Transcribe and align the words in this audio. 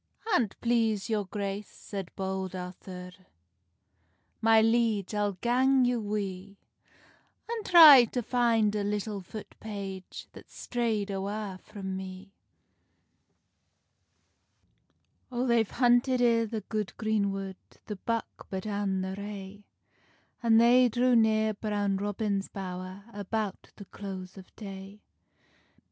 "An't 0.33 0.59
please 0.61 1.09
your 1.11 1.25
grace," 1.27 1.69
said 1.69 2.09
Bold 2.15 2.55
Arthur, 2.55 3.11
"My 4.41 4.59
liege, 4.59 5.13
I'll 5.13 5.33
gang 5.33 5.85
you 5.85 5.99
wi, 6.01 6.57
An 7.47 7.63
try 7.63 8.05
to 8.05 8.23
fin 8.23 8.71
a 8.75 8.83
little 8.83 9.21
foot 9.21 9.53
page, 9.59 10.25
That's 10.33 10.55
strayd 10.65 11.11
awa 11.11 11.59
frae 11.63 11.83
me." 11.83 12.31
O 15.31 15.45
they've 15.45 15.69
hunted 15.69 16.19
i 16.19 16.45
the 16.45 16.61
good 16.61 16.97
green 16.97 17.31
wood 17.31 17.57
The 17.85 17.97
buck 17.97 18.47
but 18.49 18.65
an 18.65 19.01
the 19.01 19.13
rae, 19.15 19.65
An 20.41 20.57
they 20.57 20.89
drew 20.89 21.15
near 21.15 21.53
Brown 21.53 21.97
Robin's 21.97 22.47
bowr, 22.49 23.03
About 23.13 23.69
the 23.75 23.85
close 23.85 24.35
of 24.35 24.51
day. 24.55 25.03